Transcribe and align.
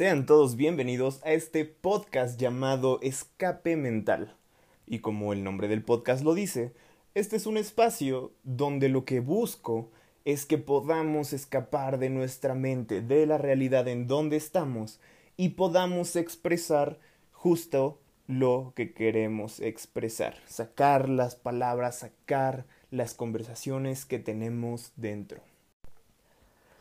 Sean 0.00 0.24
todos 0.24 0.56
bienvenidos 0.56 1.20
a 1.24 1.32
este 1.32 1.66
podcast 1.66 2.40
llamado 2.40 3.00
Escape 3.02 3.76
Mental. 3.76 4.34
Y 4.86 5.00
como 5.00 5.34
el 5.34 5.44
nombre 5.44 5.68
del 5.68 5.82
podcast 5.84 6.24
lo 6.24 6.32
dice, 6.32 6.72
este 7.14 7.36
es 7.36 7.44
un 7.44 7.58
espacio 7.58 8.32
donde 8.42 8.88
lo 8.88 9.04
que 9.04 9.20
busco 9.20 9.90
es 10.24 10.46
que 10.46 10.56
podamos 10.56 11.34
escapar 11.34 11.98
de 11.98 12.08
nuestra 12.08 12.54
mente, 12.54 13.02
de 13.02 13.26
la 13.26 13.36
realidad 13.36 13.88
en 13.88 14.06
donde 14.06 14.38
estamos, 14.38 15.00
y 15.36 15.50
podamos 15.50 16.16
expresar 16.16 16.98
justo 17.30 18.00
lo 18.26 18.72
que 18.74 18.94
queremos 18.94 19.60
expresar, 19.60 20.38
sacar 20.46 21.10
las 21.10 21.36
palabras, 21.36 21.98
sacar 21.98 22.64
las 22.90 23.12
conversaciones 23.12 24.06
que 24.06 24.18
tenemos 24.18 24.94
dentro. 24.96 25.49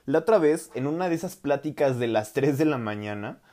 La 0.10 0.18
otra 0.18 0.39
vez, 0.39 0.71
en 0.73 0.88
una 0.88 1.07
de 1.07 1.14
esas 1.14 1.36
pláticas 1.36 2.00
de 2.00 2.07
las 2.07 2.34
3 2.34 2.58
de 2.58 2.66
la 2.66 2.80
mañana, 2.80 3.44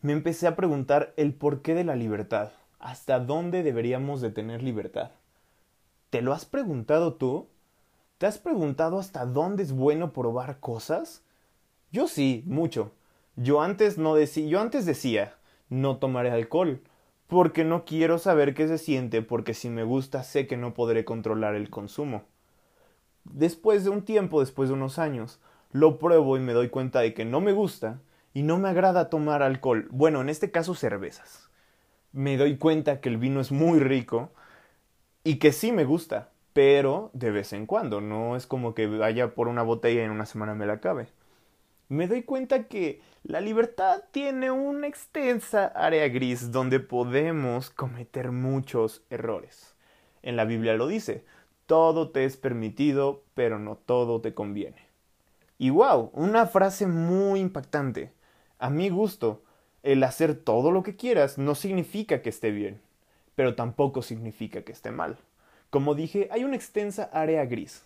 me 0.00 0.14
empecé 0.14 0.46
a 0.46 0.56
preguntar 0.56 1.12
el 1.18 1.34
porqué 1.34 1.74
de 1.74 1.84
la 1.84 1.94
libertad. 1.94 2.52
¿Hasta 2.78 3.20
dónde 3.20 3.62
deberíamos 3.62 4.22
de 4.22 4.30
tener 4.30 4.62
libertad? 4.62 5.10
¿Te 6.08 6.22
lo 6.22 6.32
has 6.32 6.46
preguntado 6.46 7.16
tú? 7.16 7.48
¿Te 8.16 8.24
has 8.24 8.38
preguntado 8.38 8.98
hasta 8.98 9.26
dónde 9.26 9.62
es 9.62 9.72
bueno 9.72 10.14
probar 10.14 10.58
cosas? 10.58 11.22
Yo 11.92 12.08
sí, 12.08 12.44
mucho. 12.46 12.92
Yo 13.34 13.60
antes 13.60 13.98
no 13.98 14.14
decía, 14.14 14.48
yo 14.48 14.60
antes 14.62 14.86
decía, 14.86 15.34
no 15.68 15.98
tomaré 15.98 16.30
alcohol, 16.30 16.80
porque 17.26 17.62
no 17.62 17.84
quiero 17.84 18.18
saber 18.18 18.54
qué 18.54 18.68
se 18.68 18.78
siente, 18.78 19.20
porque 19.20 19.52
si 19.52 19.68
me 19.68 19.84
gusta 19.84 20.22
sé 20.22 20.46
que 20.46 20.56
no 20.56 20.72
podré 20.72 21.04
controlar 21.04 21.54
el 21.54 21.68
consumo. 21.68 22.22
Después 23.24 23.84
de 23.84 23.90
un 23.90 24.00
tiempo, 24.00 24.40
después 24.40 24.70
de 24.70 24.76
unos 24.76 24.98
años, 24.98 25.40
lo 25.76 25.98
pruebo 25.98 26.38
y 26.38 26.40
me 26.40 26.54
doy 26.54 26.70
cuenta 26.70 27.00
de 27.00 27.12
que 27.12 27.26
no 27.26 27.42
me 27.42 27.52
gusta 27.52 28.00
y 28.32 28.42
no 28.42 28.58
me 28.58 28.70
agrada 28.70 29.10
tomar 29.10 29.42
alcohol. 29.42 29.88
Bueno, 29.90 30.22
en 30.22 30.30
este 30.30 30.50
caso 30.50 30.74
cervezas. 30.74 31.50
Me 32.12 32.38
doy 32.38 32.56
cuenta 32.56 33.00
que 33.02 33.10
el 33.10 33.18
vino 33.18 33.40
es 33.40 33.52
muy 33.52 33.78
rico 33.78 34.30
y 35.22 35.36
que 35.36 35.52
sí 35.52 35.72
me 35.72 35.84
gusta, 35.84 36.30
pero 36.54 37.10
de 37.12 37.30
vez 37.30 37.52
en 37.52 37.66
cuando, 37.66 38.00
no 38.00 38.36
es 38.36 38.46
como 38.46 38.74
que 38.74 38.86
vaya 38.86 39.34
por 39.34 39.48
una 39.48 39.62
botella 39.62 40.00
y 40.00 40.04
en 40.04 40.12
una 40.12 40.24
semana 40.24 40.54
me 40.54 40.64
la 40.64 40.74
acabe. 40.74 41.08
Me 41.88 42.08
doy 42.08 42.22
cuenta 42.22 42.68
que 42.68 43.02
la 43.22 43.42
libertad 43.42 44.02
tiene 44.12 44.50
una 44.50 44.86
extensa 44.86 45.66
área 45.66 46.08
gris 46.08 46.52
donde 46.52 46.80
podemos 46.80 47.68
cometer 47.68 48.32
muchos 48.32 49.04
errores. 49.10 49.76
En 50.22 50.36
la 50.36 50.46
Biblia 50.46 50.74
lo 50.74 50.86
dice, 50.86 51.26
todo 51.66 52.10
te 52.12 52.24
es 52.24 52.38
permitido, 52.38 53.24
pero 53.34 53.58
no 53.58 53.76
todo 53.76 54.22
te 54.22 54.32
conviene. 54.32 54.85
Y 55.58 55.70
wow, 55.70 56.10
una 56.12 56.46
frase 56.46 56.86
muy 56.86 57.40
impactante. 57.40 58.12
A 58.58 58.70
mi 58.70 58.88
gusto, 58.88 59.42
el 59.82 60.02
hacer 60.02 60.34
todo 60.34 60.70
lo 60.70 60.82
que 60.82 60.96
quieras 60.96 61.38
no 61.38 61.54
significa 61.54 62.20
que 62.20 62.28
esté 62.28 62.50
bien, 62.50 62.80
pero 63.34 63.54
tampoco 63.54 64.02
significa 64.02 64.62
que 64.62 64.72
esté 64.72 64.90
mal. 64.90 65.16
Como 65.70 65.94
dije, 65.94 66.28
hay 66.30 66.44
una 66.44 66.56
extensa 66.56 67.04
área 67.12 67.44
gris. 67.46 67.82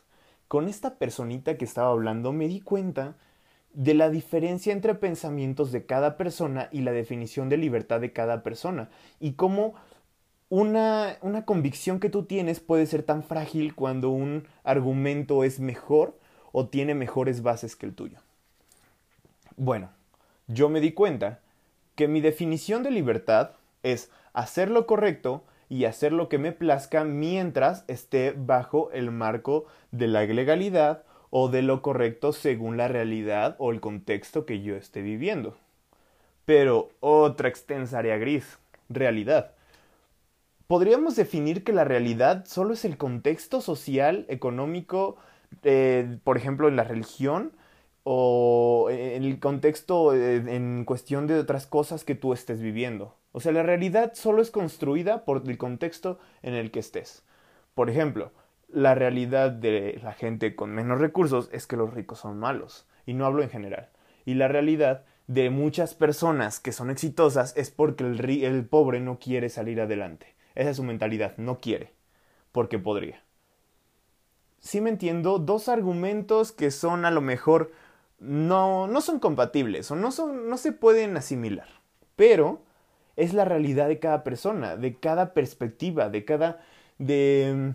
Con 0.48 0.69
esta 0.69 0.97
personita 0.97 1.57
que 1.57 1.65
estaba 1.65 1.91
hablando 1.91 2.33
me 2.33 2.48
di 2.48 2.61
cuenta 2.61 3.17
de 3.73 3.95
la 3.95 4.11
diferencia 4.11 4.73
entre 4.73 4.95
pensamientos 4.95 5.71
de 5.71 5.87
cada 5.87 6.17
persona 6.17 6.69
y 6.73 6.81
la 6.81 6.93
definición 6.93 7.48
de 7.48 7.57
libertad 7.57 8.01
de 8.01 8.13
cada 8.13 8.43
persona 8.43 8.91
y 9.21 9.35
cómo 9.35 9.75
una, 10.48 11.19
una 11.23 11.45
convicción 11.45 12.01
que 12.01 12.11
tú 12.11 12.25
tienes 12.25 12.59
puede 12.59 12.87
ser 12.87 13.05
tan 13.05 13.23
frágil 13.23 13.77
cuando 13.77 14.11
un 14.11 14.48
argumento 14.65 15.45
es 15.45 15.61
mejor 15.61 16.19
o 16.53 16.69
tiene 16.69 16.95
mejores 16.95 17.43
bases 17.43 17.77
que 17.77 17.87
el 17.87 17.95
tuyo. 17.95 18.19
Bueno, 19.56 19.91
yo 20.47 20.69
me 20.69 20.81
di 20.81 20.92
cuenta 20.92 21.41
que 21.95 22.09
mi 22.09 22.20
definición 22.20 22.83
de 22.83 22.91
libertad 22.91 23.51
es 23.83 24.11
hacer 24.33 24.70
lo 24.70 24.87
correcto 24.87 25.45
y 25.69 25.84
hacer 25.84 26.12
lo 26.12 26.29
que 26.29 26.39
me 26.39 26.53
plazca 26.53 27.05
mientras 27.05 27.84
esté 27.87 28.34
bajo 28.37 28.91
el 28.92 29.11
marco 29.11 29.67
de 29.92 30.08
la 30.08 30.23
legalidad 30.24 31.05
o 31.30 31.48
de 31.48 31.63
lo 31.63 31.80
correcto 31.80 32.33
según 32.33 32.77
la 32.77 32.89
realidad 32.89 33.55
o 33.58 33.70
el 33.70 33.80
contexto 33.80 34.47
que 34.47 34.63
yo 34.63 34.74
esté 34.74 35.03
viviendo. 35.03 35.57
Pero 36.45 36.91
otra 36.98 37.48
extensa 37.48 38.01
área 38.01 38.17
gris, 38.17 38.58
realidad. 38.89 39.53
Podríamos 40.67 41.17
definir 41.17 41.64
que 41.64 41.73
la 41.73 41.85
realidad 41.85 42.45
solo 42.47 42.74
es 42.74 42.85
el 42.85 42.97
contexto 42.97 43.61
social, 43.61 44.24
económico, 44.29 45.17
eh, 45.62 46.18
por 46.24 46.36
ejemplo, 46.36 46.68
en 46.68 46.77
la 46.77 46.84
religión 46.84 47.52
o 48.02 48.88
en 48.90 49.24
el 49.24 49.38
contexto 49.40 50.14
eh, 50.14 50.36
en 50.36 50.84
cuestión 50.84 51.27
de 51.27 51.38
otras 51.38 51.66
cosas 51.66 52.05
que 52.05 52.14
tú 52.14 52.33
estés 52.33 52.61
viviendo. 52.61 53.16
O 53.33 53.40
sea, 53.40 53.52
la 53.52 53.62
realidad 53.62 54.12
solo 54.14 54.42
es 54.42 54.50
construida 54.50 55.24
por 55.24 55.42
el 55.46 55.58
contexto 55.58 56.18
en 56.42 56.55
el 56.55 56.70
que 56.70 56.80
estés. 56.80 57.24
Por 57.74 57.90
ejemplo, 57.90 58.33
la 58.68 58.94
realidad 58.94 59.50
de 59.50 60.00
la 60.02 60.12
gente 60.12 60.56
con 60.56 60.70
menos 60.70 61.00
recursos 61.00 61.48
es 61.52 61.67
que 61.67 61.77
los 61.77 61.92
ricos 61.92 62.20
son 62.20 62.38
malos. 62.38 62.86
Y 63.06 63.14
no 63.14 63.27
hablo 63.27 63.42
en 63.42 63.50
general. 63.50 63.90
Y 64.24 64.34
la 64.34 64.48
realidad 64.48 65.05
de 65.27 65.50
muchas 65.50 65.94
personas 65.94 66.61
que 66.61 66.72
son 66.72 66.90
exitosas 66.90 67.56
es 67.56 67.70
porque 67.70 68.05
el, 68.05 68.44
el 68.44 68.67
pobre 68.67 69.00
no 69.00 69.18
quiere 69.18 69.48
salir 69.48 69.80
adelante. 69.80 70.34
Esa 70.55 70.70
es 70.70 70.77
su 70.77 70.82
mentalidad, 70.82 71.36
no 71.36 71.61
quiere, 71.61 71.92
porque 72.52 72.78
podría 72.78 73.22
sí 74.61 74.81
me 74.81 74.91
entiendo, 74.91 75.39
dos 75.39 75.69
argumentos 75.69 76.53
que 76.53 76.71
son 76.71 77.05
a 77.05 77.11
lo 77.11 77.21
mejor 77.21 77.73
no, 78.19 78.87
no 78.87 79.01
son 79.01 79.19
compatibles 79.19 79.91
o 79.91 79.97
no, 79.97 80.13
son, 80.13 80.48
no 80.48 80.57
se 80.57 80.73
pueden 80.73 81.17
asimilar. 81.17 81.69
Pero 82.17 82.63
es 83.17 83.35
la 83.35 83.45
realidad 83.45 83.89
de 83.89 83.98
cada 83.98 84.23
persona, 84.23 84.77
de 84.77 84.98
cada 84.98 85.35
perspectiva, 85.35 86.09
de 86.09 86.25
cada, 86.25 86.61
de, 86.98 87.75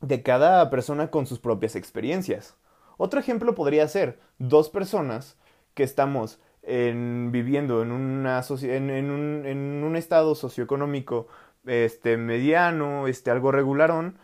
de 0.00 0.22
cada 0.22 0.70
persona 0.70 1.10
con 1.10 1.26
sus 1.26 1.38
propias 1.38 1.76
experiencias. 1.76 2.56
Otro 2.98 3.18
ejemplo 3.18 3.54
podría 3.54 3.88
ser 3.88 4.20
dos 4.38 4.68
personas 4.68 5.36
que 5.74 5.82
estamos 5.82 6.38
en, 6.62 7.30
viviendo 7.32 7.82
en, 7.82 7.92
una, 7.92 8.42
en, 8.62 8.90
en, 8.90 9.10
un, 9.10 9.46
en 9.46 9.82
un 9.82 9.96
estado 9.96 10.34
socioeconómico 10.34 11.26
este, 11.66 12.16
mediano, 12.18 13.06
este, 13.06 13.30
algo 13.30 13.52
regularón, 13.52 14.18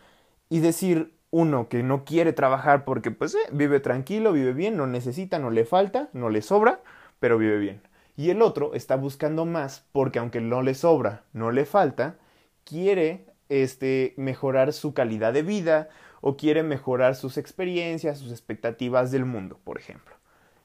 y 0.49 0.59
decir, 0.59 1.16
uno 1.31 1.67
que 1.69 1.83
no 1.83 2.05
quiere 2.05 2.33
trabajar 2.33 2.85
porque 2.85 3.11
pues 3.11 3.35
eh, 3.35 3.39
vive 3.51 3.79
tranquilo, 3.79 4.31
vive 4.31 4.53
bien, 4.53 4.77
no 4.77 4.87
necesita, 4.87 5.39
no 5.39 5.49
le 5.49 5.65
falta, 5.65 6.09
no 6.13 6.29
le 6.29 6.41
sobra, 6.41 6.81
pero 7.19 7.37
vive 7.37 7.57
bien. 7.57 7.81
Y 8.15 8.29
el 8.29 8.41
otro 8.41 8.73
está 8.73 8.95
buscando 8.95 9.45
más 9.45 9.85
porque 9.91 10.19
aunque 10.19 10.41
no 10.41 10.61
le 10.61 10.73
sobra, 10.73 11.23
no 11.33 11.51
le 11.51 11.65
falta, 11.65 12.15
quiere 12.63 13.25
este 13.49 14.13
mejorar 14.17 14.73
su 14.73 14.93
calidad 14.93 15.33
de 15.33 15.43
vida 15.43 15.89
o 16.21 16.35
quiere 16.35 16.63
mejorar 16.63 17.15
sus 17.15 17.37
experiencias, 17.37 18.17
sus 18.17 18.31
expectativas 18.31 19.11
del 19.11 19.25
mundo, 19.25 19.59
por 19.63 19.77
ejemplo. 19.77 20.15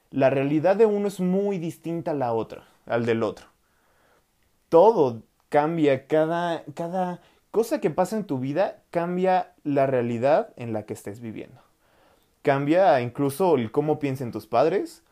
La 0.09 0.29
realidad 0.29 0.75
de 0.75 0.85
uno 0.85 1.07
es 1.07 1.19
muy 1.19 1.57
distinta 1.57 2.11
a 2.11 2.15
la 2.15 2.33
otra, 2.33 2.65
al 2.85 3.05
del 3.05 3.23
otro. 3.23 3.47
Todo 4.69 5.21
cambia 5.49 6.07
cada 6.07 6.63
cada 6.73 7.21
cosa 7.53 7.79
que 7.79 7.91
pasa 7.91 8.17
en 8.17 8.23
tu 8.23 8.39
vida 8.39 8.81
cambia 8.89 9.53
la 9.63 9.85
realidad 9.85 10.51
en 10.55 10.73
la 10.73 10.87
que 10.87 10.93
estés 10.93 11.19
viviendo. 11.19 11.61
Cambia 12.41 12.99
incluso 12.99 13.55
el 13.57 13.71
cómo 13.71 13.99
piensen 13.99 14.31
tus 14.31 14.47
padres, 14.47 15.03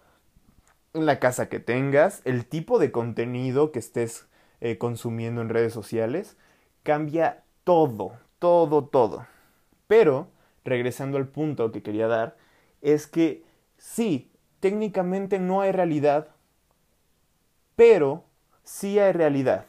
la 0.91 1.19
casa 1.19 1.49
que 1.49 1.59
tengas, 1.59 2.23
el 2.25 2.47
tipo 2.47 2.79
de 2.79 2.91
contenido 2.91 3.71
que 3.71 3.77
estés 3.77 4.25
eh, 4.59 4.79
consumiendo 4.79 5.41
en 5.41 5.49
redes 5.49 5.71
sociales. 5.71 6.35
Cambia 6.81 7.43
todo, 7.63 8.13
todo, 8.39 8.85
todo. 8.85 9.27
Pero, 9.85 10.27
regresando 10.65 11.19
al 11.19 11.27
punto 11.27 11.71
que 11.71 11.83
quería 11.83 12.07
dar, 12.07 12.37
es 12.81 13.05
que 13.05 13.43
sí, 13.77 14.31
técnicamente 14.59 15.37
no 15.37 15.61
hay 15.61 15.71
realidad, 15.73 16.29
pero 17.75 18.23
sí 18.63 18.97
hay 18.97 19.11
realidad. 19.11 19.67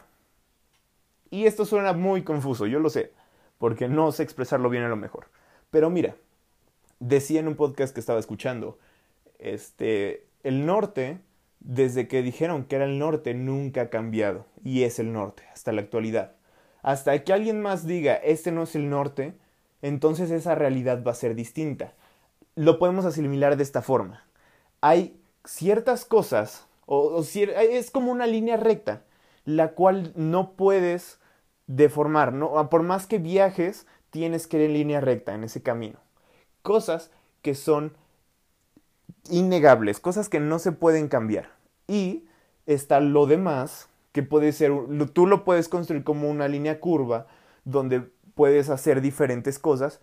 Y 1.33 1.47
esto 1.47 1.65
suena 1.65 1.93
muy 1.93 2.21
confuso, 2.21 2.67
yo 2.67 2.79
lo 2.79 2.91
sé, 2.91 3.11
porque 3.57 3.87
no 3.87 4.11
sé 4.11 4.21
expresarlo 4.21 4.69
bien 4.69 4.83
a 4.83 4.87
lo 4.87 4.95
mejor. 4.95 5.29
Pero 5.71 5.89
mira, 5.89 6.15
decía 6.99 7.39
en 7.39 7.47
un 7.47 7.55
podcast 7.55 7.91
que 7.91 7.99
estaba 7.99 8.19
escuchando, 8.19 8.77
este, 9.39 10.27
el 10.43 10.67
norte, 10.67 11.17
desde 11.59 12.07
que 12.07 12.21
dijeron 12.21 12.65
que 12.65 12.75
era 12.75 12.85
el 12.85 12.99
norte, 12.99 13.33
nunca 13.33 13.81
ha 13.81 13.89
cambiado, 13.89 14.45
y 14.63 14.83
es 14.83 14.99
el 14.99 15.11
norte, 15.11 15.41
hasta 15.51 15.71
la 15.71 15.81
actualidad. 15.81 16.33
Hasta 16.83 17.23
que 17.23 17.33
alguien 17.33 17.63
más 17.63 17.87
diga, 17.87 18.13
este 18.13 18.51
no 18.51 18.61
es 18.61 18.75
el 18.75 18.91
norte, 18.91 19.33
entonces 19.81 20.29
esa 20.29 20.53
realidad 20.53 21.03
va 21.03 21.13
a 21.13 21.15
ser 21.15 21.33
distinta. 21.33 21.95
Lo 22.53 22.77
podemos 22.77 23.05
asimilar 23.05 23.57
de 23.57 23.63
esta 23.63 23.81
forma. 23.81 24.23
Hay 24.81 25.19
ciertas 25.45 26.05
cosas, 26.05 26.67
o, 26.85 27.23
es 27.23 27.89
como 27.89 28.11
una 28.11 28.27
línea 28.27 28.55
recta, 28.55 29.01
la 29.45 29.69
cual 29.69 30.13
no 30.15 30.51
puedes 30.51 31.22
deformar, 31.67 32.33
¿no? 32.33 32.69
Por 32.69 32.83
más 32.83 33.07
que 33.07 33.19
viajes, 33.19 33.85
tienes 34.09 34.47
que 34.47 34.57
ir 34.57 34.63
en 34.63 34.73
línea 34.73 35.01
recta 35.01 35.33
en 35.33 35.43
ese 35.43 35.61
camino. 35.61 35.99
Cosas 36.61 37.11
que 37.41 37.55
son 37.55 37.93
innegables, 39.29 39.99
cosas 39.99 40.29
que 40.29 40.39
no 40.39 40.59
se 40.59 40.71
pueden 40.71 41.07
cambiar. 41.07 41.51
Y 41.87 42.25
está 42.65 42.99
lo 42.99 43.25
demás, 43.25 43.89
que 44.11 44.23
puede 44.23 44.51
ser, 44.51 44.71
tú 45.13 45.27
lo 45.27 45.43
puedes 45.43 45.69
construir 45.69 46.03
como 46.03 46.29
una 46.29 46.47
línea 46.47 46.79
curva 46.79 47.27
donde 47.65 48.01
puedes 48.35 48.69
hacer 48.69 49.01
diferentes 49.01 49.59
cosas 49.59 49.99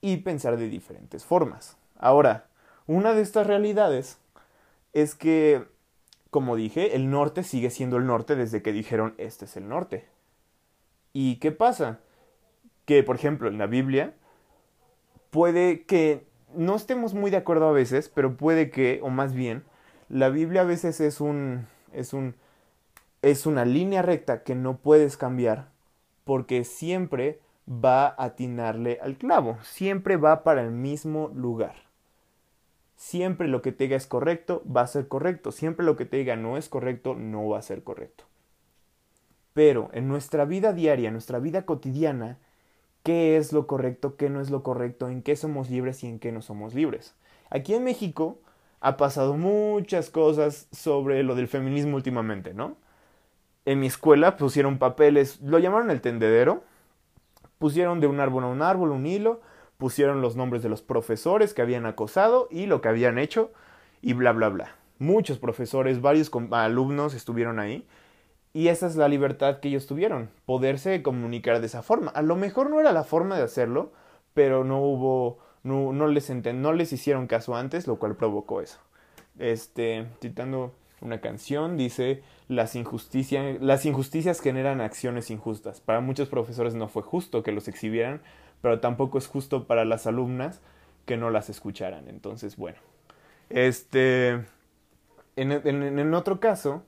y 0.00 0.18
pensar 0.18 0.56
de 0.56 0.68
diferentes 0.68 1.24
formas. 1.24 1.76
Ahora, 1.98 2.46
una 2.86 3.14
de 3.14 3.22
estas 3.22 3.46
realidades 3.46 4.18
es 4.92 5.14
que, 5.14 5.64
como 6.30 6.56
dije, 6.56 6.94
el 6.96 7.10
norte 7.10 7.42
sigue 7.42 7.70
siendo 7.70 7.96
el 7.96 8.06
norte 8.06 8.36
desde 8.36 8.62
que 8.62 8.72
dijeron 8.72 9.14
este 9.18 9.46
es 9.46 9.56
el 9.56 9.68
norte. 9.68 10.06
¿Y 11.14 11.36
qué 11.36 11.52
pasa? 11.52 12.00
Que, 12.84 13.02
por 13.02 13.16
ejemplo, 13.16 13.48
en 13.48 13.56
la 13.56 13.66
Biblia, 13.66 14.12
puede 15.30 15.84
que 15.84 16.26
no 16.54 16.74
estemos 16.76 17.14
muy 17.14 17.30
de 17.30 17.38
acuerdo 17.38 17.68
a 17.68 17.72
veces, 17.72 18.10
pero 18.10 18.36
puede 18.36 18.70
que, 18.70 19.00
o 19.02 19.08
más 19.08 19.32
bien, 19.32 19.64
la 20.08 20.28
Biblia 20.28 20.62
a 20.62 20.64
veces 20.64 21.00
es 21.00 21.20
un, 21.20 21.66
es 21.92 22.12
un, 22.12 22.34
es 23.22 23.46
una 23.46 23.64
línea 23.64 24.02
recta 24.02 24.42
que 24.42 24.54
no 24.54 24.76
puedes 24.76 25.16
cambiar 25.16 25.68
porque 26.24 26.64
siempre 26.64 27.40
va 27.68 28.06
a 28.06 28.24
atinarle 28.24 28.98
al 29.00 29.16
clavo, 29.16 29.58
siempre 29.62 30.16
va 30.16 30.42
para 30.42 30.62
el 30.62 30.72
mismo 30.72 31.30
lugar. 31.34 31.74
Siempre 32.96 33.48
lo 33.48 33.62
que 33.62 33.72
te 33.72 33.84
diga 33.84 33.96
es 33.96 34.06
correcto, 34.06 34.62
va 34.64 34.82
a 34.82 34.86
ser 34.86 35.08
correcto. 35.08 35.52
Siempre 35.52 35.84
lo 35.84 35.96
que 35.96 36.06
te 36.06 36.16
diga 36.16 36.36
no 36.36 36.56
es 36.56 36.68
correcto, 36.68 37.14
no 37.14 37.48
va 37.48 37.58
a 37.58 37.62
ser 37.62 37.84
correcto. 37.84 38.24
Pero 39.54 39.88
en 39.92 40.08
nuestra 40.08 40.44
vida 40.44 40.72
diaria, 40.72 41.08
en 41.08 41.14
nuestra 41.14 41.38
vida 41.38 41.64
cotidiana, 41.64 42.38
¿qué 43.04 43.36
es 43.36 43.52
lo 43.52 43.66
correcto, 43.66 44.16
qué 44.16 44.28
no 44.28 44.40
es 44.40 44.50
lo 44.50 44.62
correcto, 44.62 45.08
en 45.08 45.22
qué 45.22 45.36
somos 45.36 45.70
libres 45.70 46.02
y 46.04 46.08
en 46.08 46.18
qué 46.18 46.32
no 46.32 46.42
somos 46.42 46.74
libres? 46.74 47.14
Aquí 47.50 47.72
en 47.72 47.84
México 47.84 48.38
ha 48.80 48.96
pasado 48.96 49.34
muchas 49.36 50.10
cosas 50.10 50.68
sobre 50.72 51.22
lo 51.22 51.36
del 51.36 51.48
feminismo 51.48 51.96
últimamente, 51.96 52.52
¿no? 52.52 52.76
En 53.64 53.80
mi 53.80 53.86
escuela 53.86 54.36
pusieron 54.36 54.78
papeles, 54.78 55.40
lo 55.40 55.58
llamaron 55.58 55.90
el 55.90 56.00
tendedero, 56.00 56.64
pusieron 57.58 58.00
de 58.00 58.08
un 58.08 58.20
árbol 58.20 58.44
a 58.44 58.48
un 58.48 58.60
árbol 58.60 58.90
un 58.90 59.06
hilo, 59.06 59.40
pusieron 59.78 60.20
los 60.20 60.36
nombres 60.36 60.62
de 60.62 60.68
los 60.68 60.82
profesores 60.82 61.54
que 61.54 61.62
habían 61.62 61.86
acosado 61.86 62.48
y 62.50 62.66
lo 62.66 62.80
que 62.80 62.88
habían 62.88 63.18
hecho 63.18 63.52
y 64.02 64.14
bla, 64.14 64.32
bla, 64.32 64.48
bla. 64.48 64.74
Muchos 64.98 65.38
profesores, 65.38 66.00
varios 66.00 66.30
alumnos 66.50 67.14
estuvieron 67.14 67.58
ahí 67.58 67.86
y 68.54 68.68
esa 68.68 68.86
es 68.86 68.94
la 68.94 69.08
libertad 69.08 69.58
que 69.58 69.68
ellos 69.68 69.86
tuvieron, 69.86 70.30
poderse 70.46 71.02
comunicar 71.02 71.60
de 71.60 71.66
esa 71.66 71.82
forma. 71.82 72.12
A 72.12 72.22
lo 72.22 72.36
mejor 72.36 72.70
no 72.70 72.80
era 72.80 72.92
la 72.92 73.02
forma 73.02 73.36
de 73.36 73.42
hacerlo, 73.42 73.92
pero 74.32 74.62
no 74.64 74.80
hubo, 74.80 75.38
no, 75.64 75.92
no 75.92 76.06
les 76.06 76.30
no 76.30 76.72
les 76.72 76.92
hicieron 76.92 77.26
caso 77.26 77.56
antes, 77.56 77.86
lo 77.88 77.96
cual 77.96 78.16
provocó 78.16 78.60
eso. 78.60 78.78
Este, 79.40 80.06
citando 80.22 80.72
una 81.00 81.20
canción, 81.20 81.76
dice, 81.76 82.22
las, 82.48 82.76
injusticias 82.76 83.60
las 83.60 83.84
injusticias 83.86 84.40
generan 84.40 84.80
acciones 84.80 85.30
injustas. 85.30 85.80
Para 85.80 86.00
muchos 86.00 86.28
profesores 86.28 86.74
no 86.74 86.86
fue 86.86 87.02
justo 87.02 87.42
que 87.42 87.50
los 87.50 87.66
exhibieran, 87.66 88.22
pero 88.62 88.78
tampoco 88.78 89.18
es 89.18 89.26
justo 89.26 89.66
para 89.66 89.84
las 89.84 90.06
alumnas 90.06 90.60
que 91.06 91.16
no 91.16 91.30
las 91.30 91.50
escucharan. 91.50 92.08
Entonces, 92.08 92.56
bueno, 92.56 92.78
este, 93.50 94.44
en, 95.36 95.52
en, 95.52 96.14
otro 96.14 96.40
caso, 96.40 96.84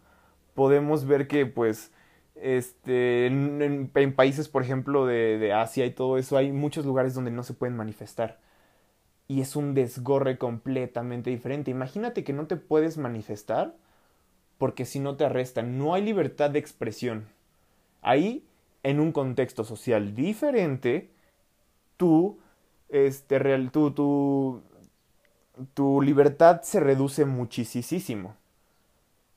podemos 0.56 1.06
ver 1.06 1.28
que, 1.28 1.46
pues, 1.46 1.92
este, 2.34 3.26
en, 3.26 3.90
países, 4.16 4.48
por 4.48 4.62
ejemplo, 4.62 5.06
de, 5.06 5.52
Asia 5.52 5.86
y 5.86 5.92
todo 5.92 6.18
eso, 6.18 6.36
hay 6.36 6.50
muchos 6.50 6.84
lugares 6.84 7.14
donde 7.14 7.30
no 7.30 7.44
se 7.44 7.54
pueden 7.54 7.76
manifestar. 7.76 8.40
Y 9.28 9.40
es 9.40 9.54
un 9.54 9.74
desgorre 9.74 10.38
completamente 10.38 11.30
diferente. 11.30 11.70
Imagínate 11.70 12.24
que 12.24 12.32
no 12.32 12.46
te 12.46 12.56
puedes 12.56 12.98
manifestar 12.98 13.76
porque 14.58 14.84
si 14.86 15.00
no 15.00 15.16
te 15.16 15.24
arrestan, 15.24 15.78
no 15.78 15.94
hay 15.94 16.02
libertad 16.02 16.50
de 16.50 16.58
expresión. 16.58 17.26
Ahí, 18.02 18.44
en 18.82 19.00
un 19.00 19.12
contexto 19.12 19.64
social 19.64 20.14
diferente, 20.14 21.10
tú, 21.96 22.38
este, 22.88 23.38
real, 23.38 23.70
tú, 23.70 23.90
tu, 23.90 24.62
tu 25.74 26.00
libertad 26.02 26.62
se 26.62 26.80
reduce 26.80 27.24
muchísimo. 27.24 28.36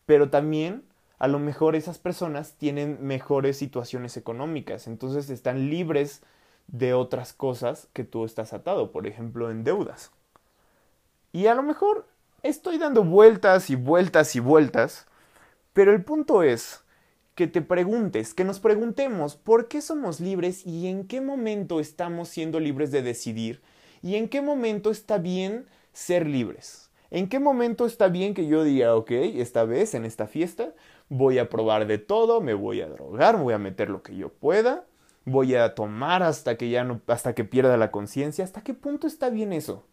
Pero 0.05 0.29
también, 0.29 0.83
a 1.19 1.27
lo 1.27 1.37
mejor 1.37 1.75
esas 1.75 1.99
personas 1.99 2.53
tienen 2.57 2.97
mejores 3.01 3.57
situaciones 3.57 4.15
económicas, 4.17 4.87
entonces 4.87 5.29
están 5.29 5.69
libres 5.69 6.21
de 6.67 6.93
otras 6.93 7.33
cosas 7.33 7.87
que 7.93 8.05
tú 8.05 8.25
estás 8.25 8.53
atado, 8.53 8.91
por 8.91 9.05
ejemplo, 9.05 9.51
en 9.51 9.63
deudas. 9.63 10.11
Y 11.33 11.47
a 11.47 11.55
lo 11.55 11.63
mejor 11.63 12.07
estoy 12.41 12.77
dando 12.77 13.03
vueltas 13.03 13.69
y 13.69 13.75
vueltas 13.75 14.35
y 14.35 14.39
vueltas, 14.39 15.07
pero 15.73 15.91
el 15.91 16.03
punto 16.03 16.41
es 16.41 16.83
que 17.35 17.47
te 17.47 17.61
preguntes, 17.61 18.33
que 18.33 18.43
nos 18.43 18.59
preguntemos 18.59 19.35
por 19.35 19.67
qué 19.67 19.81
somos 19.81 20.19
libres 20.19 20.65
y 20.65 20.87
en 20.87 21.05
qué 21.07 21.21
momento 21.21 21.79
estamos 21.79 22.29
siendo 22.29 22.59
libres 22.59 22.91
de 22.91 23.01
decidir 23.01 23.61
y 24.01 24.15
en 24.15 24.29
qué 24.29 24.41
momento 24.41 24.89
está 24.91 25.17
bien 25.17 25.65
ser 25.91 26.27
libres. 26.27 26.89
¿En 27.11 27.27
qué 27.27 27.39
momento 27.39 27.85
está 27.85 28.07
bien 28.07 28.33
que 28.33 28.45
yo 28.45 28.63
diga, 28.63 28.95
ok, 28.95 29.11
esta 29.11 29.63
vez 29.63 29.95
en 29.95 30.05
esta 30.05 30.27
fiesta 30.27 30.73
voy 31.09 31.39
a 31.39 31.49
probar 31.49 31.87
de 31.87 31.97
todo, 31.97 32.41
me 32.41 32.53
voy 32.53 32.81
a 32.81 32.87
drogar, 32.87 33.37
voy 33.37 33.53
a 33.53 33.59
meter 33.59 33.89
lo 33.89 34.03
que 34.03 34.15
yo 34.15 34.29
pueda, 34.29 34.85
voy 35.25 35.55
a 35.55 35.75
tomar 35.75 36.23
hasta 36.23 36.57
que 36.57 36.69
ya 36.69 36.83
no, 36.83 37.01
hasta 37.07 37.33
que 37.35 37.43
pierda 37.43 37.77
la 37.77 37.91
conciencia? 37.91 38.43
¿Hasta 38.43 38.61
qué 38.61 38.73
punto 38.73 39.07
está 39.07 39.29
bien 39.29 39.53
eso? 39.53 39.85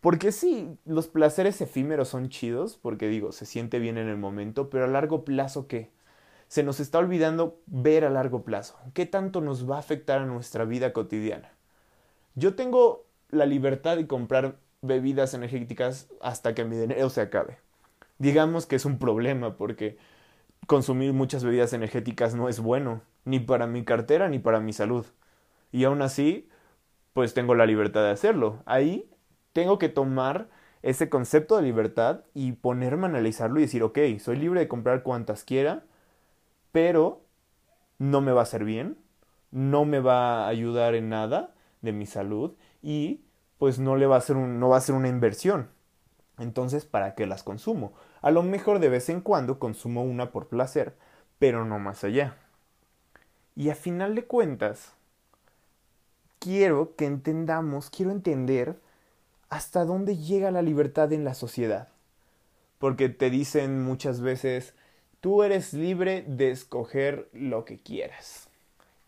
Porque 0.00 0.32
sí, 0.32 0.78
los 0.86 1.08
placeres 1.08 1.60
efímeros 1.60 2.08
son 2.08 2.30
chidos, 2.30 2.78
porque 2.80 3.08
digo, 3.08 3.32
se 3.32 3.46
siente 3.46 3.78
bien 3.78 3.98
en 3.98 4.08
el 4.08 4.16
momento, 4.16 4.70
pero 4.70 4.84
a 4.84 4.88
largo 4.88 5.24
plazo, 5.24 5.66
¿qué? 5.68 5.90
se 6.50 6.64
nos 6.64 6.80
está 6.80 6.98
olvidando 6.98 7.60
ver 7.66 8.04
a 8.04 8.10
largo 8.10 8.42
plazo. 8.42 8.76
¿Qué 8.92 9.06
tanto 9.06 9.40
nos 9.40 9.70
va 9.70 9.76
a 9.76 9.78
afectar 9.78 10.20
a 10.20 10.26
nuestra 10.26 10.64
vida 10.64 10.92
cotidiana? 10.92 11.52
Yo 12.34 12.56
tengo 12.56 13.06
la 13.30 13.46
libertad 13.46 13.96
de 13.96 14.08
comprar 14.08 14.56
bebidas 14.82 15.32
energéticas 15.32 16.08
hasta 16.20 16.52
que 16.52 16.64
mi 16.64 16.76
dinero 16.76 17.08
se 17.08 17.20
acabe. 17.20 17.58
Digamos 18.18 18.66
que 18.66 18.74
es 18.74 18.84
un 18.84 18.98
problema 18.98 19.56
porque 19.56 19.96
consumir 20.70 21.12
muchas 21.12 21.42
bebidas 21.42 21.72
energéticas 21.72 22.36
no 22.36 22.48
es 22.48 22.60
bueno, 22.60 23.02
ni 23.24 23.40
para 23.40 23.66
mi 23.66 23.84
cartera 23.84 24.28
ni 24.28 24.38
para 24.38 24.60
mi 24.60 24.72
salud. 24.72 25.04
Y 25.72 25.82
aún 25.82 26.00
así, 26.00 26.48
pues 27.12 27.34
tengo 27.34 27.56
la 27.56 27.66
libertad 27.66 28.02
de 28.04 28.10
hacerlo. 28.10 28.62
Ahí 28.66 29.10
tengo 29.52 29.80
que 29.80 29.88
tomar 29.88 30.48
ese 30.82 31.08
concepto 31.10 31.56
de 31.56 31.64
libertad 31.64 32.20
y 32.34 32.52
ponerme 32.52 33.06
a 33.06 33.08
analizarlo 33.08 33.58
y 33.58 33.62
decir, 33.62 33.82
ok, 33.82 33.98
soy 34.20 34.36
libre 34.36 34.60
de 34.60 34.68
comprar 34.68 35.02
cuantas 35.02 35.42
quiera, 35.42 35.82
pero 36.70 37.24
no 37.98 38.20
me 38.20 38.30
va 38.30 38.38
a 38.38 38.44
hacer 38.44 38.62
bien, 38.62 38.96
no 39.50 39.84
me 39.84 39.98
va 39.98 40.44
a 40.44 40.48
ayudar 40.48 40.94
en 40.94 41.08
nada 41.08 41.52
de 41.80 41.90
mi 41.90 42.06
salud 42.06 42.54
y 42.80 43.24
pues 43.58 43.80
no 43.80 43.96
le 43.96 44.06
va 44.06 44.18
a 44.18 44.20
ser 44.20 44.36
no 44.36 44.68
va 44.68 44.76
a 44.76 44.80
ser 44.80 44.94
una 44.94 45.08
inversión. 45.08 45.68
Entonces, 46.38 46.84
¿para 46.84 47.16
qué 47.16 47.26
las 47.26 47.42
consumo? 47.42 47.92
A 48.20 48.30
lo 48.30 48.42
mejor 48.42 48.78
de 48.78 48.88
vez 48.88 49.08
en 49.08 49.20
cuando 49.20 49.58
consumo 49.58 50.02
una 50.02 50.30
por 50.30 50.48
placer, 50.48 50.94
pero 51.38 51.64
no 51.64 51.78
más 51.78 52.04
allá. 52.04 52.36
Y 53.56 53.70
a 53.70 53.74
final 53.74 54.14
de 54.14 54.24
cuentas, 54.24 54.92
quiero 56.38 56.94
que 56.96 57.06
entendamos, 57.06 57.90
quiero 57.90 58.10
entender 58.10 58.76
hasta 59.48 59.84
dónde 59.84 60.16
llega 60.16 60.50
la 60.50 60.62
libertad 60.62 61.12
en 61.12 61.24
la 61.24 61.34
sociedad. 61.34 61.88
Porque 62.78 63.08
te 63.08 63.30
dicen 63.30 63.82
muchas 63.82 64.20
veces, 64.20 64.74
Tú 65.20 65.42
eres 65.42 65.74
libre 65.74 66.24
de 66.26 66.50
escoger 66.50 67.28
lo 67.34 67.66
que 67.66 67.78
quieras. 67.78 68.48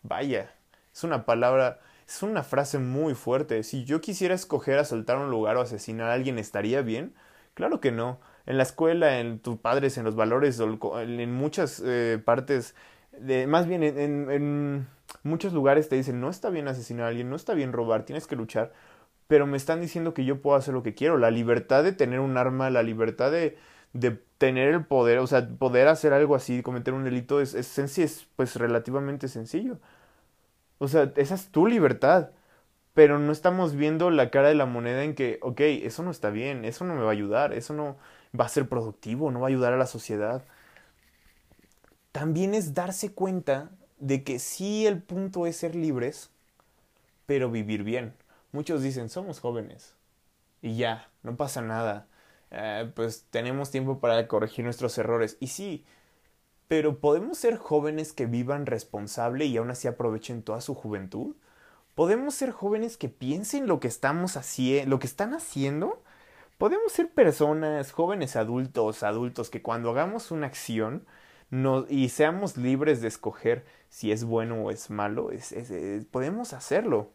Vaya, 0.03 0.53
es 0.93 1.03
una 1.03 1.25
palabra, 1.25 1.79
es 2.07 2.21
una 2.21 2.43
frase 2.43 2.77
muy 2.77 3.15
fuerte. 3.15 3.63
Si 3.63 3.83
yo 3.83 3.99
quisiera 3.99 4.35
escoger 4.35 4.77
asaltar 4.77 5.17
un 5.17 5.31
lugar 5.31 5.57
o 5.57 5.61
asesinar 5.61 6.11
a 6.11 6.13
alguien, 6.13 6.37
¿estaría 6.37 6.83
bien? 6.83 7.15
Claro 7.55 7.81
que 7.81 7.91
no. 7.91 8.19
En 8.45 8.57
la 8.57 8.63
escuela, 8.63 9.19
en 9.19 9.39
tus 9.39 9.57
padres, 9.57 9.97
en 9.97 10.03
los 10.03 10.15
valores, 10.15 10.59
en 10.59 11.33
muchas 11.33 11.81
eh, 11.85 12.21
partes, 12.23 12.75
de, 13.17 13.47
más 13.47 13.67
bien 13.67 13.83
en, 13.83 14.87
muchos 15.23 15.53
lugares 15.53 15.89
te 15.89 15.95
dicen, 15.95 16.19
no 16.19 16.29
está 16.29 16.49
bien 16.49 16.67
asesinar 16.67 17.05
a 17.05 17.09
alguien, 17.09 17.29
no 17.29 17.35
está 17.35 17.53
bien 17.53 17.73
robar, 17.73 18.03
tienes 18.05 18.27
que 18.27 18.35
luchar. 18.35 18.73
Pero 19.27 19.47
me 19.47 19.57
están 19.57 19.81
diciendo 19.81 20.13
que 20.13 20.25
yo 20.25 20.41
puedo 20.41 20.57
hacer 20.57 20.73
lo 20.73 20.83
que 20.83 20.93
quiero. 20.95 21.17
La 21.17 21.31
libertad 21.31 21.83
de 21.83 21.93
tener 21.93 22.19
un 22.19 22.37
arma, 22.37 22.69
la 22.69 22.83
libertad 22.83 23.31
de, 23.31 23.57
de 23.93 24.11
tener 24.37 24.69
el 24.73 24.85
poder, 24.85 25.19
o 25.19 25.27
sea, 25.27 25.47
poder 25.57 25.87
hacer 25.87 26.13
algo 26.13 26.35
así, 26.35 26.61
cometer 26.61 26.93
un 26.93 27.03
delito, 27.05 27.41
es, 27.41 27.53
es, 27.55 27.77
es 27.97 28.27
pues 28.35 28.55
relativamente 28.57 29.27
sencillo. 29.29 29.79
O 30.79 30.87
sea, 30.87 31.11
esa 31.15 31.35
es 31.35 31.49
tu 31.49 31.67
libertad. 31.67 32.31
Pero 32.93 33.19
no 33.19 33.31
estamos 33.31 33.75
viendo 33.75 34.11
la 34.11 34.29
cara 34.29 34.49
de 34.49 34.55
la 34.55 34.65
moneda 34.67 35.03
en 35.03 35.15
que, 35.15 35.39
ok, 35.41 35.61
eso 35.61 36.03
no 36.03 36.11
está 36.11 36.29
bien, 36.29 36.65
eso 36.65 36.85
no 36.85 36.95
me 36.95 37.01
va 37.01 37.09
a 37.09 37.11
ayudar, 37.13 37.53
eso 37.53 37.73
no 37.73 37.97
va 38.37 38.45
a 38.45 38.49
ser 38.49 38.67
productivo, 38.67 39.31
no 39.31 39.41
va 39.41 39.47
a 39.47 39.49
ayudar 39.49 39.73
a 39.73 39.77
la 39.77 39.87
sociedad. 39.87 40.43
También 42.11 42.53
es 42.53 42.73
darse 42.73 43.11
cuenta 43.13 43.71
de 43.99 44.23
que 44.23 44.39
sí 44.39 44.85
el 44.85 45.01
punto 45.01 45.47
es 45.47 45.57
ser 45.57 45.75
libres, 45.75 46.29
pero 47.25 47.49
vivir 47.49 47.83
bien. 47.83 48.13
Muchos 48.51 48.81
dicen, 48.81 49.09
somos 49.09 49.39
jóvenes. 49.39 49.95
Y 50.61 50.77
ya, 50.77 51.09
no 51.23 51.35
pasa 51.35 51.61
nada. 51.61 52.07
Eh, 52.51 52.91
pues 52.95 53.25
tenemos 53.31 53.71
tiempo 53.71 53.99
para 53.99 54.27
corregir 54.27 54.63
nuestros 54.63 54.97
errores. 54.97 55.37
Y 55.39 55.47
sí, 55.47 55.85
pero 56.67 56.99
¿podemos 56.99 57.37
ser 57.37 57.57
jóvenes 57.57 58.13
que 58.13 58.25
vivan 58.25 58.65
responsable 58.65 59.45
y 59.45 59.57
aún 59.57 59.71
así 59.71 59.87
aprovechen 59.87 60.43
toda 60.43 60.61
su 60.61 60.75
juventud? 60.75 61.35
¿Podemos 61.95 62.35
ser 62.35 62.51
jóvenes 62.51 62.97
que 62.97 63.09
piensen 63.09 63.67
lo 63.67 63.79
que 63.79 63.87
estamos 63.87 64.37
haciendo, 64.37 64.89
lo 64.89 64.99
que 64.99 65.07
están 65.07 65.33
haciendo? 65.33 66.01
¿Podemos 66.57 66.91
ser 66.91 67.11
personas, 67.11 67.91
jóvenes 67.91 68.35
adultos, 68.35 69.03
adultos, 69.03 69.49
que 69.49 69.61
cuando 69.61 69.89
hagamos 69.89 70.31
una 70.31 70.47
acción 70.47 71.05
y 71.89 72.09
seamos 72.09 72.57
libres 72.57 73.01
de 73.01 73.07
escoger 73.07 73.65
si 73.89 74.11
es 74.11 74.23
bueno 74.23 74.63
o 74.63 74.71
es 74.71 74.89
malo, 74.89 75.29
podemos 76.11 76.53
hacerlo. 76.53 77.11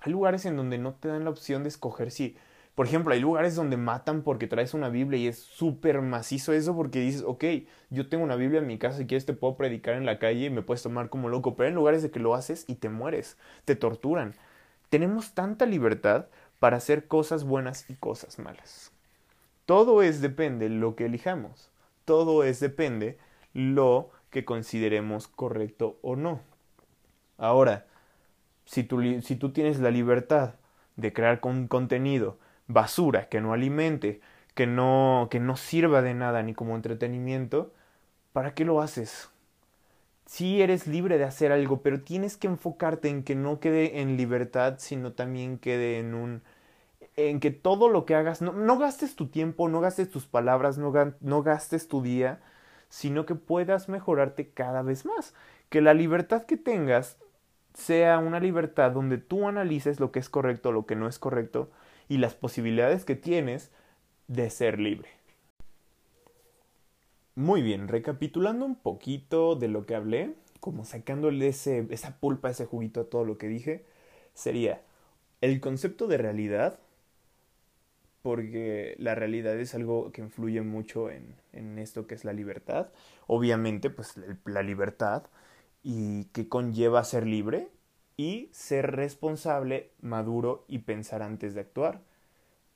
Hay 0.00 0.12
lugares 0.12 0.44
en 0.46 0.56
donde 0.56 0.78
no 0.78 0.94
te 0.94 1.08
dan 1.08 1.24
la 1.24 1.30
opción 1.30 1.62
de 1.62 1.70
escoger 1.70 2.10
si 2.10 2.36
por 2.80 2.86
ejemplo, 2.86 3.12
hay 3.12 3.20
lugares 3.20 3.56
donde 3.56 3.76
matan 3.76 4.22
porque 4.22 4.46
traes 4.46 4.72
una 4.72 4.88
Biblia 4.88 5.18
y 5.18 5.26
es 5.26 5.38
súper 5.38 6.00
macizo 6.00 6.52
eso 6.52 6.74
porque 6.74 7.00
dices, 7.00 7.22
ok, 7.26 7.44
yo 7.90 8.08
tengo 8.08 8.24
una 8.24 8.36
Biblia 8.36 8.60
en 8.60 8.66
mi 8.66 8.78
casa 8.78 9.02
y 9.02 9.06
quieres 9.06 9.26
te 9.26 9.34
puedo 9.34 9.56
predicar 9.56 9.96
en 9.96 10.06
la 10.06 10.18
calle 10.18 10.46
y 10.46 10.50
me 10.50 10.62
puedes 10.62 10.82
tomar 10.82 11.10
como 11.10 11.28
loco, 11.28 11.56
pero 11.56 11.68
hay 11.68 11.74
lugares 11.74 12.02
de 12.02 12.10
que 12.10 12.20
lo 12.20 12.34
haces 12.34 12.64
y 12.68 12.76
te 12.76 12.88
mueres, 12.88 13.36
te 13.66 13.76
torturan. 13.76 14.34
Tenemos 14.88 15.34
tanta 15.34 15.66
libertad 15.66 16.28
para 16.60 16.76
hacer 16.76 17.08
cosas 17.08 17.42
buenas 17.42 17.90
y 17.90 17.94
cosas 17.94 18.38
malas. 18.38 18.92
Todo 19.66 20.02
es 20.02 20.20
depende 20.20 20.68
lo 20.68 20.94
que 20.94 21.06
elijamos. 21.06 21.70
Todo 22.04 22.44
es 22.44 22.60
depende 22.60 23.18
lo 23.52 24.10
que 24.30 24.44
consideremos 24.44 25.26
correcto 25.26 25.98
o 26.02 26.14
no. 26.14 26.40
Ahora, 27.38 27.86
si 28.64 28.84
tú, 28.84 29.02
si 29.22 29.36
tú 29.36 29.52
tienes 29.52 29.80
la 29.80 29.90
libertad 29.90 30.54
de 30.96 31.12
crear 31.12 31.40
un 31.42 31.66
contenido 31.66 32.38
basura, 32.68 33.28
que 33.28 33.40
no 33.40 33.52
alimente, 33.52 34.20
que 34.54 34.66
no, 34.66 35.28
que 35.30 35.40
no 35.40 35.56
sirva 35.56 36.02
de 36.02 36.14
nada 36.14 36.42
ni 36.42 36.54
como 36.54 36.76
entretenimiento, 36.76 37.72
¿para 38.32 38.54
qué 38.54 38.64
lo 38.64 38.80
haces? 38.80 39.30
Sí 40.30 40.62
eres 40.62 40.86
libre 40.86 41.18
de 41.18 41.24
hacer 41.24 41.50
algo, 41.50 41.82
pero 41.82 42.02
tienes 42.02 42.36
que 42.36 42.46
enfocarte 42.46 43.08
en 43.08 43.24
que 43.24 43.34
no 43.34 43.58
quede 43.58 44.00
en 44.00 44.16
libertad, 44.16 44.76
sino 44.78 45.12
también 45.12 45.58
quede 45.58 45.98
en 45.98 46.14
un 46.14 46.42
en 47.16 47.40
que 47.40 47.50
todo 47.50 47.88
lo 47.88 48.06
que 48.06 48.14
hagas, 48.14 48.40
no, 48.40 48.52
no 48.52 48.78
gastes 48.78 49.16
tu 49.16 49.26
tiempo, 49.26 49.68
no 49.68 49.80
gastes 49.80 50.08
tus 50.08 50.26
palabras, 50.26 50.78
no, 50.78 50.92
no 51.20 51.42
gastes 51.42 51.88
tu 51.88 52.00
día, 52.00 52.40
sino 52.88 53.26
que 53.26 53.34
puedas 53.34 53.88
mejorarte 53.88 54.50
cada 54.50 54.82
vez 54.82 55.04
más. 55.04 55.34
Que 55.68 55.80
la 55.80 55.94
libertad 55.94 56.44
que 56.44 56.56
tengas 56.56 57.18
sea 57.74 58.18
una 58.20 58.38
libertad 58.38 58.92
donde 58.92 59.18
tú 59.18 59.48
analices 59.48 59.98
lo 59.98 60.12
que 60.12 60.20
es 60.20 60.28
correcto, 60.28 60.70
lo 60.70 60.86
que 60.86 60.94
no 60.96 61.08
es 61.08 61.18
correcto, 61.18 61.70
y 62.08 62.18
las 62.18 62.34
posibilidades 62.34 63.04
que 63.04 63.16
tienes 63.16 63.72
de 64.28 64.48
ser 64.50 64.78
libre. 64.78 65.19
Muy 67.34 67.62
bien, 67.62 67.88
recapitulando 67.88 68.64
un 68.66 68.76
poquito 68.76 69.54
de 69.56 69.68
lo 69.68 69.86
que 69.86 69.94
hablé, 69.94 70.34
como 70.60 70.84
sacándole 70.84 71.48
ese, 71.48 71.86
esa 71.90 72.18
pulpa, 72.20 72.50
ese 72.50 72.66
juguito 72.66 73.00
a 73.00 73.04
todo 73.10 73.24
lo 73.24 73.38
que 73.38 73.48
dije, 73.48 73.84
sería 74.34 74.82
el 75.40 75.60
concepto 75.60 76.06
de 76.06 76.18
realidad, 76.18 76.78
porque 78.22 78.94
la 78.98 79.14
realidad 79.14 79.58
es 79.58 79.74
algo 79.74 80.12
que 80.12 80.20
influye 80.20 80.60
mucho 80.62 81.10
en, 81.10 81.34
en 81.52 81.78
esto 81.78 82.06
que 82.06 82.14
es 82.14 82.24
la 82.24 82.32
libertad. 82.32 82.88
Obviamente, 83.26 83.88
pues 83.90 84.14
la 84.44 84.62
libertad 84.62 85.24
y 85.82 86.24
que 86.26 86.48
conlleva 86.48 87.04
ser 87.04 87.26
libre, 87.26 87.68
y 88.16 88.50
ser 88.52 88.90
responsable, 88.96 89.92
maduro 90.02 90.64
y 90.68 90.80
pensar 90.80 91.22
antes 91.22 91.54
de 91.54 91.62
actuar, 91.62 92.02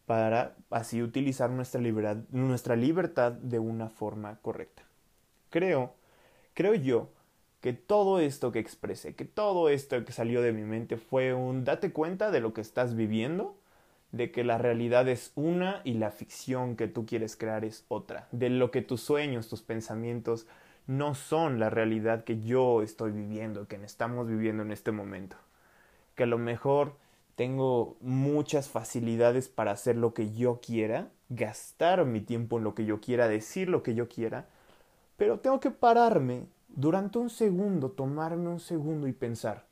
para 0.07 0.55
así 0.71 1.03
utilizar 1.03 1.51
nuestra, 1.51 1.81
libertad, 1.81 2.19
nuestra 2.31 2.77
libertad 2.77 3.33
de 3.33 3.59
una 3.59 3.89
forma 3.89 4.37
correcta. 4.43 4.83
Creo, 5.51 5.95
creo 6.53 6.75
yo, 6.75 7.11
que 7.61 7.73
todo 7.73 8.21
esto 8.21 8.53
que 8.53 8.59
expresé, 8.59 9.15
que 9.15 9.25
todo 9.25 9.71
esto 9.71 10.05
que 10.05 10.13
salió 10.13 10.43
de 10.43 10.53
mi 10.53 10.65
mente 10.65 10.99
fue 10.99 11.33
un 11.33 11.65
date 11.65 11.93
cuenta 11.93 12.31
de 12.31 12.41
lo 12.41 12.53
que 12.53 12.61
estás 12.61 12.95
viviendo, 12.95 13.57
de 14.13 14.31
que 14.31 14.45
la 14.45 14.59
realidad 14.59 15.09
es 15.09 15.33
una 15.35 15.81
y 15.83 15.95
la 15.95 16.11
ficción 16.11 16.77
que 16.77 16.89
tú 16.89 17.07
quieres 17.07 17.37
crear 17.37 17.65
es 17.65 17.87
otra, 17.89 18.29
de 18.33 18.51
lo 18.51 18.71
que 18.71 18.83
tus 18.83 19.01
sueños, 19.01 19.49
tus 19.49 19.63
pensamientos 19.63 20.47
no 20.87 21.15
son 21.15 21.59
la 21.59 21.71
realidad 21.71 22.25
que 22.25 22.39
yo 22.41 22.83
estoy 22.83 23.13
viviendo, 23.13 23.67
que 23.67 23.77
estamos 23.77 24.29
viviendo 24.29 24.63
en 24.63 24.71
este 24.71 24.93
momento. 24.93 25.37
Que 26.15 26.25
a 26.25 26.27
lo 26.27 26.37
mejor 26.37 26.97
tengo 27.37 27.97
muchas 28.01 28.69
facilidades 28.69 29.49
para 29.49 29.73
hacer 29.73 29.97
lo 29.97 30.15
que 30.15 30.33
yo 30.33 30.61
quiera, 30.61 31.11
gastar 31.29 32.05
mi 32.05 32.21
tiempo 32.21 32.59
en 32.59 32.65
lo 32.65 32.75
que 32.75 32.85
yo 32.85 33.01
quiera, 33.01 33.29
decir 33.29 33.69
lo 33.69 33.83
que 33.83 33.95
yo 33.95 34.09
quiera, 34.09 34.47
pero 35.17 35.41
tengo 35.41 35.61
que 35.61 35.71
pararme 35.71 36.47
durante 36.69 37.19
un 37.19 37.31
segundo, 37.31 37.91
tomarme 37.91 38.49
un 38.49 38.61
segundo 38.61 39.09
y 39.09 39.13
pensar, 39.13 39.65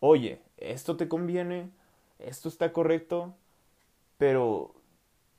oye, 0.00 0.40
esto 0.56 0.96
te 0.96 1.08
conviene, 1.08 1.70
esto 2.18 2.48
está 2.48 2.72
correcto, 2.72 3.34
pero 4.18 4.74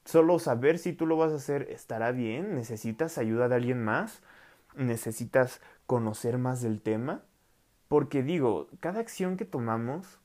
solo 0.06 0.40
saber 0.40 0.78
si 0.78 0.94
tú 0.94 1.06
lo 1.06 1.18
vas 1.18 1.32
a 1.32 1.36
hacer 1.36 1.68
estará 1.70 2.12
bien, 2.12 2.56
necesitas 2.56 3.18
ayuda 3.18 3.48
de 3.48 3.56
alguien 3.56 3.84
más, 3.84 4.22
necesitas 4.76 5.62
conocer 5.86 6.38
más 6.38 6.62
del 6.62 6.82
tema? 6.82 7.22
Porque 7.88 8.24
digo, 8.24 8.68
cada 8.80 9.00
acción 9.00 9.38
que 9.38 9.46
tomamos, 9.46 10.20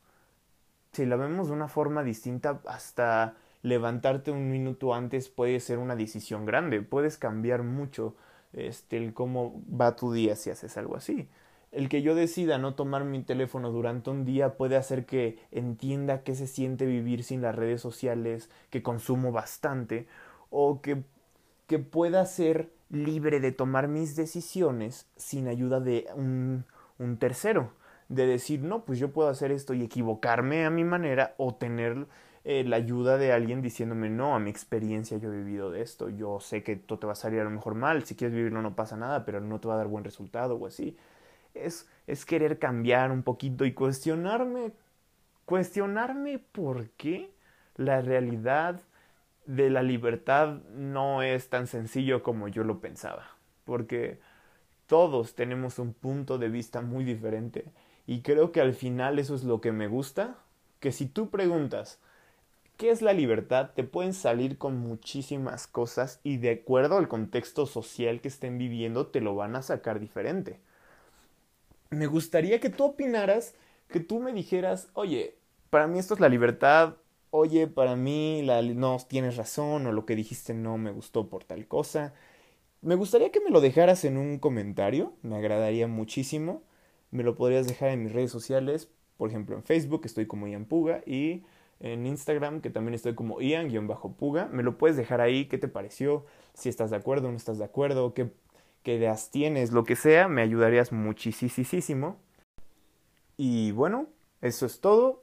si 0.94 1.06
la 1.06 1.16
vemos 1.16 1.48
de 1.48 1.54
una 1.54 1.68
forma 1.68 2.02
distinta, 2.02 2.60
hasta 2.66 3.34
levantarte 3.62 4.30
un 4.30 4.50
minuto 4.50 4.94
antes 4.94 5.28
puede 5.28 5.58
ser 5.60 5.78
una 5.78 5.96
decisión 5.96 6.44
grande, 6.46 6.82
puedes 6.82 7.18
cambiar 7.18 7.62
mucho 7.62 8.14
este, 8.52 8.96
el 8.98 9.14
cómo 9.14 9.62
va 9.68 9.96
tu 9.96 10.12
día 10.12 10.36
si 10.36 10.50
haces 10.50 10.76
algo 10.76 10.96
así. 10.96 11.28
El 11.72 11.88
que 11.88 12.02
yo 12.02 12.14
decida 12.14 12.58
no 12.58 12.74
tomar 12.74 13.04
mi 13.04 13.22
teléfono 13.22 13.72
durante 13.72 14.10
un 14.10 14.24
día 14.24 14.56
puede 14.56 14.76
hacer 14.76 15.06
que 15.06 15.40
entienda 15.50 16.22
qué 16.22 16.36
se 16.36 16.46
siente 16.46 16.86
vivir 16.86 17.24
sin 17.24 17.42
las 17.42 17.56
redes 17.56 17.80
sociales, 17.80 18.48
que 18.70 18.82
consumo 18.82 19.32
bastante, 19.32 20.06
o 20.50 20.80
que, 20.80 21.02
que 21.66 21.80
pueda 21.80 22.24
ser 22.26 22.70
libre 22.90 23.40
de 23.40 23.50
tomar 23.50 23.88
mis 23.88 24.14
decisiones 24.14 25.08
sin 25.16 25.48
ayuda 25.48 25.80
de 25.80 26.06
un, 26.14 26.64
un 26.98 27.16
tercero. 27.16 27.72
De 28.08 28.26
decir, 28.26 28.60
no, 28.60 28.84
pues 28.84 28.98
yo 28.98 29.12
puedo 29.12 29.28
hacer 29.28 29.50
esto 29.50 29.74
y 29.74 29.82
equivocarme 29.82 30.64
a 30.64 30.70
mi 30.70 30.84
manera 30.84 31.34
o 31.38 31.54
tener 31.54 32.06
eh, 32.44 32.62
la 32.64 32.76
ayuda 32.76 33.16
de 33.16 33.32
alguien 33.32 33.62
diciéndome, 33.62 34.10
no, 34.10 34.34
a 34.34 34.38
mi 34.38 34.50
experiencia 34.50 35.16
yo 35.16 35.32
he 35.32 35.36
vivido 35.38 35.70
de 35.70 35.80
esto, 35.80 36.10
yo 36.10 36.40
sé 36.40 36.62
que 36.62 36.76
todo 36.76 36.98
te 36.98 37.06
va 37.06 37.14
a 37.14 37.16
salir 37.16 37.40
a 37.40 37.44
lo 37.44 37.50
mejor 37.50 37.74
mal, 37.74 38.04
si 38.04 38.16
quieres 38.16 38.36
vivirlo 38.36 38.60
no 38.60 38.76
pasa 38.76 38.98
nada, 38.98 39.24
pero 39.24 39.40
no 39.40 39.60
te 39.60 39.68
va 39.68 39.74
a 39.74 39.78
dar 39.78 39.88
buen 39.88 40.04
resultado 40.04 40.56
o 40.56 40.66
así. 40.66 40.96
Es, 41.54 41.88
es 42.06 42.26
querer 42.26 42.58
cambiar 42.58 43.12
un 43.12 43.22
poquito 43.22 43.64
y 43.64 43.72
cuestionarme, 43.72 44.72
cuestionarme 45.46 46.38
por 46.38 46.90
qué 46.90 47.30
la 47.76 48.02
realidad 48.02 48.80
de 49.46 49.70
la 49.70 49.82
libertad 49.82 50.62
no 50.74 51.22
es 51.22 51.48
tan 51.48 51.66
sencillo 51.66 52.22
como 52.22 52.48
yo 52.48 52.62
lo 52.64 52.80
pensaba, 52.80 53.26
porque 53.64 54.20
todos 54.86 55.34
tenemos 55.34 55.78
un 55.78 55.94
punto 55.94 56.36
de 56.36 56.50
vista 56.50 56.82
muy 56.82 57.04
diferente 57.04 57.64
y 58.06 58.22
creo 58.22 58.52
que 58.52 58.60
al 58.60 58.74
final 58.74 59.18
eso 59.18 59.34
es 59.34 59.44
lo 59.44 59.60
que 59.60 59.72
me 59.72 59.88
gusta, 59.88 60.38
que 60.80 60.92
si 60.92 61.06
tú 61.06 61.30
preguntas 61.30 61.98
¿qué 62.76 62.90
es 62.90 63.02
la 63.02 63.12
libertad? 63.12 63.70
te 63.74 63.84
pueden 63.84 64.14
salir 64.14 64.58
con 64.58 64.76
muchísimas 64.78 65.66
cosas 65.66 66.20
y 66.22 66.38
de 66.38 66.50
acuerdo 66.50 66.96
al 66.96 67.08
contexto 67.08 67.66
social 67.66 68.20
que 68.20 68.28
estén 68.28 68.58
viviendo 68.58 69.06
te 69.06 69.20
lo 69.20 69.34
van 69.34 69.56
a 69.56 69.62
sacar 69.62 70.00
diferente. 70.00 70.60
Me 71.90 72.06
gustaría 72.06 72.60
que 72.60 72.70
tú 72.70 72.84
opinaras, 72.84 73.54
que 73.88 74.00
tú 74.00 74.18
me 74.18 74.32
dijeras, 74.32 74.88
oye, 74.94 75.36
para 75.70 75.86
mí 75.86 75.98
esto 75.98 76.14
es 76.14 76.20
la 76.20 76.28
libertad, 76.28 76.96
oye, 77.30 77.66
para 77.68 77.94
mí 77.96 78.42
la, 78.42 78.62
no 78.62 78.98
tienes 79.08 79.36
razón 79.36 79.86
o 79.86 79.92
lo 79.92 80.04
que 80.06 80.16
dijiste 80.16 80.54
no 80.54 80.78
me 80.78 80.90
gustó 80.90 81.28
por 81.28 81.44
tal 81.44 81.66
cosa. 81.68 82.14
Me 82.82 82.96
gustaría 82.96 83.30
que 83.30 83.40
me 83.40 83.50
lo 83.50 83.60
dejaras 83.60 84.04
en 84.04 84.16
un 84.18 84.38
comentario, 84.38 85.14
me 85.22 85.36
agradaría 85.36 85.86
muchísimo. 85.86 86.62
Me 87.14 87.22
lo 87.22 87.36
podrías 87.36 87.68
dejar 87.68 87.90
en 87.90 88.02
mis 88.02 88.12
redes 88.12 88.32
sociales, 88.32 88.88
por 89.16 89.30
ejemplo 89.30 89.54
en 89.54 89.62
Facebook 89.62 90.02
estoy 90.04 90.26
como 90.26 90.48
Ian 90.48 90.64
Puga 90.64 91.00
y 91.06 91.44
en 91.78 92.06
Instagram 92.06 92.60
que 92.60 92.70
también 92.70 92.94
estoy 92.94 93.14
como 93.14 93.40
Ian-Puga. 93.40 94.46
Me 94.46 94.64
lo 94.64 94.78
puedes 94.78 94.96
dejar 94.96 95.20
ahí, 95.20 95.44
qué 95.44 95.56
te 95.56 95.68
pareció, 95.68 96.26
si 96.54 96.68
estás 96.68 96.90
de 96.90 96.96
acuerdo 96.96 97.28
o 97.28 97.30
no 97.30 97.36
estás 97.36 97.58
de 97.58 97.64
acuerdo, 97.64 98.14
qué, 98.14 98.30
qué 98.82 98.96
ideas 98.96 99.30
tienes, 99.30 99.70
lo 99.70 99.84
que 99.84 99.94
sea, 99.94 100.26
me 100.26 100.42
ayudarías 100.42 100.90
muchísimo. 100.90 102.16
Y 103.36 103.70
bueno, 103.70 104.08
eso 104.42 104.66
es 104.66 104.80
todo. 104.80 105.22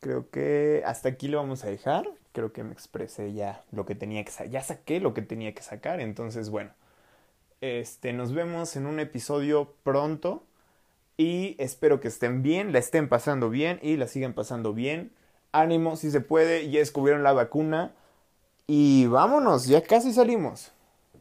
Creo 0.00 0.30
que 0.30 0.82
hasta 0.86 1.08
aquí 1.08 1.28
lo 1.28 1.38
vamos 1.38 1.62
a 1.62 1.68
dejar. 1.68 2.08
Creo 2.32 2.52
que 2.52 2.64
me 2.64 2.72
expresé 2.72 3.32
ya 3.32 3.62
lo 3.70 3.86
que 3.86 3.94
tenía 3.94 4.24
que 4.24 4.32
sacar. 4.32 4.50
Ya 4.50 4.62
saqué 4.62 4.98
lo 4.98 5.14
que 5.14 5.22
tenía 5.22 5.54
que 5.54 5.62
sacar. 5.62 6.00
Entonces, 6.00 6.50
bueno. 6.50 6.72
Este, 7.60 8.12
nos 8.12 8.32
vemos 8.32 8.76
en 8.76 8.86
un 8.86 9.00
episodio 9.00 9.74
pronto. 9.82 10.44
Y 11.18 11.56
espero 11.58 11.98
que 12.00 12.06
estén 12.06 12.42
bien, 12.42 12.72
la 12.72 12.78
estén 12.78 13.08
pasando 13.08 13.50
bien 13.50 13.80
y 13.82 13.96
la 13.96 14.06
sigan 14.06 14.34
pasando 14.34 14.72
bien. 14.72 15.10
Ánimo 15.50 15.96
si 15.96 16.12
se 16.12 16.20
puede, 16.20 16.70
ya 16.70 16.78
descubrieron 16.78 17.24
la 17.24 17.32
vacuna. 17.32 17.92
Y 18.68 19.06
vámonos, 19.08 19.66
ya 19.66 19.82
casi 19.82 20.12
salimos. 20.12 20.70